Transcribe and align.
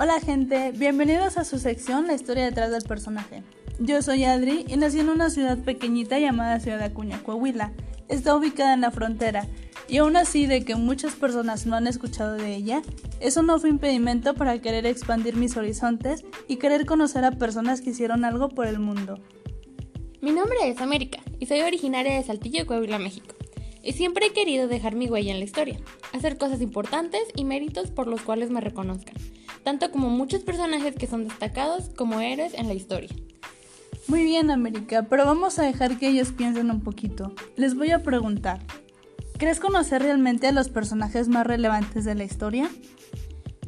Hola 0.00 0.20
gente, 0.20 0.70
bienvenidos 0.76 1.38
a 1.38 1.44
su 1.44 1.58
sección 1.58 2.06
La 2.06 2.14
historia 2.14 2.44
detrás 2.44 2.70
del 2.70 2.84
personaje. 2.84 3.42
Yo 3.80 4.00
soy 4.00 4.22
Adri 4.22 4.64
y 4.68 4.76
nací 4.76 5.00
en 5.00 5.08
una 5.08 5.28
ciudad 5.28 5.58
pequeñita 5.58 6.20
llamada 6.20 6.60
Ciudad 6.60 6.80
Acuña, 6.82 7.20
Coahuila. 7.24 7.72
Está 8.06 8.36
ubicada 8.36 8.74
en 8.74 8.82
la 8.82 8.92
frontera 8.92 9.48
y 9.88 9.96
aún 9.96 10.16
así 10.16 10.46
de 10.46 10.64
que 10.64 10.76
muchas 10.76 11.14
personas 11.14 11.66
no 11.66 11.74
han 11.74 11.88
escuchado 11.88 12.36
de 12.36 12.54
ella, 12.54 12.80
eso 13.18 13.42
no 13.42 13.58
fue 13.58 13.70
impedimento 13.70 14.34
para 14.34 14.60
querer 14.60 14.86
expandir 14.86 15.34
mis 15.34 15.56
horizontes 15.56 16.24
y 16.46 16.58
querer 16.58 16.86
conocer 16.86 17.24
a 17.24 17.32
personas 17.32 17.80
que 17.80 17.90
hicieron 17.90 18.24
algo 18.24 18.50
por 18.50 18.68
el 18.68 18.78
mundo. 18.78 19.18
Mi 20.20 20.30
nombre 20.30 20.58
es 20.62 20.80
América 20.80 21.18
y 21.40 21.46
soy 21.46 21.62
originaria 21.62 22.14
de 22.14 22.22
Saltillo, 22.22 22.66
Coahuila, 22.66 23.00
México. 23.00 23.34
Y 23.82 23.92
siempre 23.92 24.26
he 24.26 24.32
querido 24.32 24.68
dejar 24.68 24.94
mi 24.94 25.08
huella 25.08 25.32
en 25.32 25.38
la 25.38 25.44
historia, 25.44 25.78
hacer 26.12 26.38
cosas 26.38 26.60
importantes 26.60 27.22
y 27.36 27.44
méritos 27.44 27.90
por 27.90 28.06
los 28.06 28.22
cuales 28.22 28.50
me 28.50 28.60
reconozcan, 28.60 29.14
tanto 29.62 29.90
como 29.90 30.10
muchos 30.10 30.42
personajes 30.42 30.96
que 30.96 31.06
son 31.06 31.28
destacados 31.28 31.90
como 31.90 32.20
héroes 32.20 32.54
en 32.54 32.68
la 32.68 32.74
historia. 32.74 33.10
Muy 34.08 34.24
bien, 34.24 34.50
América, 34.50 35.06
pero 35.08 35.26
vamos 35.26 35.58
a 35.58 35.64
dejar 35.64 35.98
que 35.98 36.08
ellos 36.08 36.32
piensen 36.32 36.70
un 36.70 36.80
poquito. 36.80 37.34
Les 37.56 37.74
voy 37.74 37.90
a 37.90 38.02
preguntar, 38.02 38.60
¿crees 39.36 39.60
conocer 39.60 40.02
realmente 40.02 40.46
a 40.46 40.52
los 40.52 40.70
personajes 40.70 41.28
más 41.28 41.46
relevantes 41.46 42.04
de 42.04 42.14
la 42.14 42.24
historia? 42.24 42.70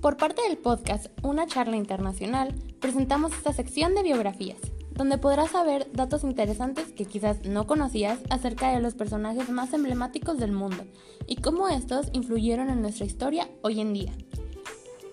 Por 0.00 0.16
parte 0.16 0.42
del 0.48 0.58
podcast 0.58 1.06
Una 1.22 1.46
charla 1.46 1.76
internacional, 1.76 2.54
presentamos 2.80 3.32
esta 3.32 3.52
sección 3.52 3.94
de 3.94 4.02
biografías, 4.02 4.58
donde 4.94 5.18
podrás 5.18 5.50
saber 5.50 5.88
datos 5.92 6.24
interesantes 6.24 6.92
que 6.92 7.04
quizás 7.04 7.44
no 7.44 7.66
conocías 7.66 8.18
acerca 8.30 8.72
de 8.72 8.80
los 8.80 8.94
personajes 8.94 9.48
más 9.48 9.72
emblemáticos 9.72 10.38
del 10.38 10.52
mundo 10.52 10.84
y 11.26 11.36
cómo 11.36 11.68
estos 11.68 12.08
influyeron 12.12 12.70
en 12.70 12.82
nuestra 12.82 13.06
historia 13.06 13.48
hoy 13.62 13.80
en 13.80 13.92
día. 13.92 14.12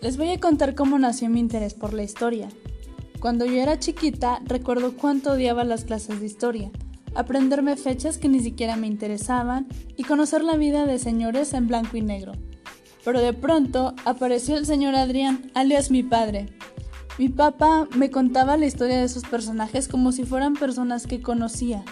Les 0.01 0.17
voy 0.17 0.31
a 0.31 0.39
contar 0.39 0.75
cómo 0.75 0.97
nació 0.97 1.29
mi 1.29 1.39
interés 1.39 1.73
por 1.73 1.93
la 1.93 2.03
historia. 2.03 2.49
Cuando 3.19 3.45
yo 3.45 3.61
era 3.61 3.79
chiquita, 3.79 4.41
recuerdo 4.45 4.95
cuánto 4.95 5.33
odiaba 5.33 5.65
las 5.65 5.83
clases 5.83 6.19
de 6.19 6.25
historia, 6.25 6.71
aprenderme 7.15 7.75
fechas 7.75 8.17
que 8.17 8.29
ni 8.29 8.39
siquiera 8.39 8.77
me 8.77 8.87
interesaban 8.87 9.67
y 9.97 10.03
conocer 10.03 10.43
la 10.43 10.55
vida 10.55 10.85
de 10.85 10.99
señores 10.99 11.53
en 11.53 11.67
blanco 11.67 11.97
y 11.97 12.01
negro. 12.01 12.33
Pero 13.03 13.21
de 13.21 13.33
pronto 13.33 13.93
apareció 14.05 14.57
el 14.57 14.65
señor 14.65 14.95
Adrián, 14.95 15.51
alias 15.53 15.91
mi 15.91 16.03
padre. 16.03 16.47
Mi 17.19 17.27
papá 17.27 17.85
me 17.97 18.09
contaba 18.09 18.55
la 18.55 18.65
historia 18.65 18.97
de 18.97 19.03
esos 19.03 19.23
personajes 19.23 19.89
como 19.89 20.13
si 20.13 20.23
fueran 20.23 20.53
personas 20.53 21.05
que 21.05 21.21
conocía. 21.21 21.83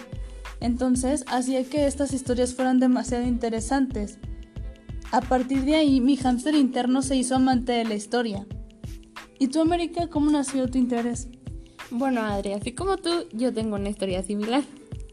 Entonces 0.58 1.26
hacía 1.28 1.62
que 1.64 1.86
estas 1.86 2.14
historias 2.14 2.54
fueran 2.54 2.80
demasiado 2.80 3.24
interesantes. 3.26 4.18
A 5.12 5.20
partir 5.20 5.66
de 5.66 5.74
ahí, 5.74 6.00
mi 6.00 6.16
hámster 6.16 6.54
interno 6.54 7.02
se 7.02 7.16
hizo 7.16 7.34
amante 7.34 7.72
de 7.72 7.84
la 7.84 7.94
historia. 7.94 8.46
¿Y 9.38 9.48
tú, 9.48 9.60
América, 9.60 10.06
cómo 10.06 10.30
nació 10.30 10.66
tu 10.66 10.78
interés? 10.78 11.28
Bueno, 11.90 12.22
Adri, 12.22 12.54
así 12.54 12.72
como 12.72 12.96
tú, 12.96 13.26
yo 13.34 13.52
tengo 13.52 13.76
una 13.76 13.90
historia 13.90 14.22
similar. 14.22 14.62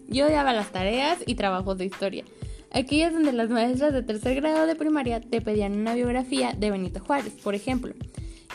Yo 0.08 0.28
odiaba 0.28 0.54
las 0.54 0.72
tareas 0.72 1.18
y 1.26 1.36
trabajos 1.36 1.78
de 1.78 1.88
historia. 1.88 2.24
Aquellas 2.72 3.12
donde 3.12 3.34
las 3.34 3.50
maestras 3.50 3.92
de 3.92 4.02
tercer 4.02 4.36
grado 4.36 4.66
de 4.66 4.76
primaria 4.76 5.20
te 5.20 5.42
pedían 5.42 5.74
una 5.74 5.94
biografía 5.94 6.54
de 6.54 6.72
Benito 6.72 7.02
Juárez, 7.02 7.34
por 7.44 7.54
ejemplo. 7.54 7.94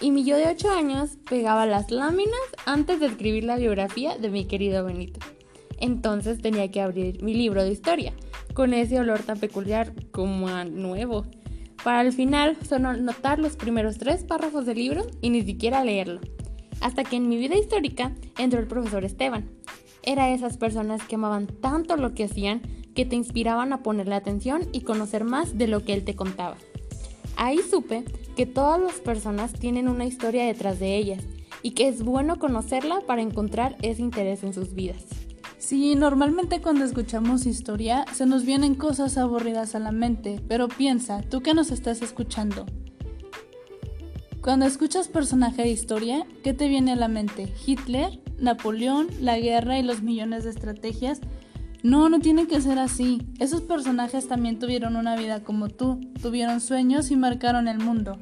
Y 0.01 0.11
mi 0.11 0.25
yo 0.25 0.37
de 0.37 0.49
8 0.49 0.71
años 0.71 1.19
pegaba 1.29 1.67
las 1.67 1.91
láminas 1.91 2.41
antes 2.67 3.01
de 3.01 3.07
escribir 3.07 3.45
la 3.45 3.57
biografía 3.57 4.17
de 4.17 4.31
mi 4.31 4.47
querido 4.47 4.85
Benito. 4.85 5.21
Entonces 5.79 6.41
tenía 6.41 6.71
que 6.71 6.81
abrir 6.81 7.23
mi 7.23 7.35
libro 7.35 7.63
de 7.63 7.73
historia, 7.73 8.13
con 8.55 8.75
ese 8.75 8.99
olor 8.99 9.21
tan 9.21 9.39
peculiar 9.39 9.93
como 10.11 10.49
a 10.49 10.65
nuevo 10.65 11.25
para 11.83 12.01
al 12.01 12.13
final 12.13 12.57
solo 12.69 12.93
notar 12.95 13.39
los 13.39 13.57
primeros 13.57 13.99
tres 13.99 14.25
párrafos 14.25 14.67
del 14.67 14.79
libro 14.79 15.07
y 15.21 15.31
ni 15.31 15.43
siquiera 15.43 15.85
leerlo. 15.85 16.21
Hasta 16.81 17.05
que 17.05 17.17
en 17.17 17.29
mi 17.29 17.37
vida 17.37 17.57
histórica 17.57 18.13
entró 18.39 18.61
el 18.61 18.67
profesor 18.67 19.05
Esteban. 19.05 19.51
Era 20.03 20.31
esas 20.31 20.57
personas 20.57 21.03
que 21.05 21.17
amaban 21.17 21.47
tanto 21.47 21.97
lo 21.97 22.15
que 22.15 22.25
hacían 22.25 22.63
que 22.95 23.05
te 23.05 23.17
inspiraban 23.17 23.73
a 23.73 23.83
ponerle 23.83 24.15
atención 24.15 24.69
y 24.73 24.81
conocer 24.81 25.25
más 25.25 25.57
de 25.57 25.69
lo 25.69 25.85
que 25.85 25.93
él 25.93 26.05
te 26.05 26.17
contaba. 26.17 26.57
Ahí 27.43 27.59
supe 27.71 28.05
que 28.37 28.45
todas 28.45 28.79
las 28.79 29.01
personas 29.01 29.55
tienen 29.55 29.89
una 29.89 30.05
historia 30.05 30.45
detrás 30.45 30.79
de 30.79 30.95
ellas 30.95 31.25
y 31.63 31.71
que 31.71 31.89
es 31.89 32.03
bueno 32.03 32.39
conocerla 32.39 33.01
para 33.07 33.23
encontrar 33.23 33.79
ese 33.81 34.03
interés 34.03 34.43
en 34.45 34.53
sus 34.53 34.75
vidas. 34.75 35.07
Sí, 35.57 35.95
normalmente 35.95 36.61
cuando 36.61 36.85
escuchamos 36.85 37.47
historia 37.47 38.05
se 38.13 38.27
nos 38.27 38.45
vienen 38.45 38.75
cosas 38.75 39.17
aburridas 39.17 39.75
a 39.75 39.79
la 39.79 39.91
mente, 39.91 40.39
pero 40.49 40.69
piensa, 40.69 41.23
tú 41.23 41.41
que 41.41 41.55
nos 41.55 41.71
estás 41.71 42.03
escuchando. 42.03 42.67
Cuando 44.43 44.67
escuchas 44.67 45.09
personaje 45.09 45.63
de 45.63 45.71
historia, 45.71 46.27
¿qué 46.45 46.53
te 46.53 46.69
viene 46.69 46.93
a 46.93 46.97
la 46.97 47.09
mente? 47.09 47.51
¿Hitler? 47.67 48.21
¿Napoleón? 48.39 49.09
¿La 49.19 49.39
guerra 49.39 49.79
y 49.79 49.83
los 49.83 50.03
millones 50.03 50.45
de 50.45 50.51
estrategias? 50.51 51.23
No, 51.83 52.11
no 52.11 52.21
tiene 52.21 52.47
que 52.47 52.61
ser 52.61 52.79
así. 52.79 53.23
Esos 53.39 53.63
personajes 53.63 54.29
también 54.29 54.59
tuvieron 54.59 54.97
una 54.97 55.17
vida 55.17 55.43
como 55.43 55.69
tú, 55.69 56.01
tuvieron 56.21 56.61
sueños 56.61 57.11
y 57.11 57.17
marcaron 57.17 57.69
el 57.69 57.79
mundo. 57.79 58.19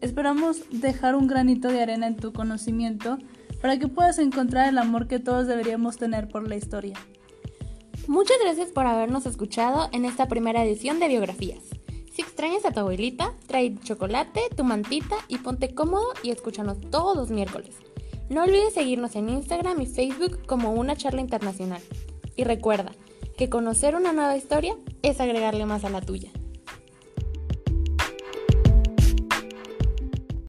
Esperamos 0.00 0.62
dejar 0.70 1.14
un 1.14 1.28
granito 1.28 1.68
de 1.68 1.82
arena 1.82 2.08
en 2.08 2.16
tu 2.16 2.32
conocimiento 2.32 3.18
para 3.60 3.78
que 3.78 3.88
puedas 3.88 4.18
encontrar 4.18 4.68
el 4.68 4.78
amor 4.78 5.06
que 5.06 5.20
todos 5.20 5.46
deberíamos 5.46 5.96
tener 5.98 6.28
por 6.28 6.48
la 6.48 6.56
historia. 6.56 6.98
Muchas 8.08 8.36
gracias 8.42 8.70
por 8.70 8.86
habernos 8.86 9.24
escuchado 9.26 9.88
en 9.92 10.04
esta 10.04 10.26
primera 10.26 10.64
edición 10.64 10.98
de 10.98 11.08
Biografías. 11.08 11.62
Si 12.12 12.22
extrañas 12.22 12.64
a 12.64 12.72
tu 12.72 12.80
abuelita, 12.80 13.34
trae 13.46 13.76
chocolate, 13.82 14.40
tu 14.56 14.64
mantita 14.64 15.16
y 15.28 15.38
ponte 15.38 15.74
cómodo 15.74 16.06
y 16.22 16.30
escúchanos 16.30 16.80
todos 16.90 17.16
los 17.16 17.30
miércoles. 17.30 17.74
No 18.30 18.42
olvides 18.42 18.74
seguirnos 18.74 19.14
en 19.16 19.28
Instagram 19.28 19.80
y 19.80 19.86
Facebook 19.86 20.44
como 20.46 20.72
una 20.72 20.96
charla 20.96 21.20
internacional. 21.20 21.82
Y 22.36 22.44
recuerda 22.44 22.92
que 23.36 23.48
conocer 23.48 23.94
una 23.94 24.12
nueva 24.12 24.36
historia 24.36 24.76
es 25.02 25.20
agregarle 25.20 25.66
más 25.66 25.84
a 25.84 25.90
la 25.90 26.00
tuya. 26.00 26.30